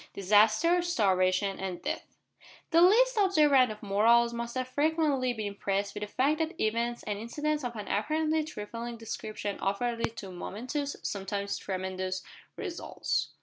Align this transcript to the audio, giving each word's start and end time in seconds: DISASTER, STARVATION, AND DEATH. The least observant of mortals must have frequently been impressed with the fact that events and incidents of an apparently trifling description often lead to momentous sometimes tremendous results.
DISASTER, 0.15 0.81
STARVATION, 0.81 1.59
AND 1.59 1.83
DEATH. 1.83 2.17
The 2.71 2.81
least 2.81 3.17
observant 3.17 3.71
of 3.71 3.83
mortals 3.83 4.33
must 4.33 4.55
have 4.55 4.67
frequently 4.67 5.31
been 5.31 5.45
impressed 5.45 5.93
with 5.93 6.01
the 6.01 6.07
fact 6.07 6.39
that 6.39 6.59
events 6.59 7.03
and 7.03 7.19
incidents 7.19 7.63
of 7.63 7.75
an 7.75 7.87
apparently 7.87 8.43
trifling 8.43 8.97
description 8.97 9.59
often 9.59 9.99
lead 9.99 10.17
to 10.17 10.31
momentous 10.31 10.95
sometimes 11.03 11.55
tremendous 11.59 12.23
results. 12.55 13.29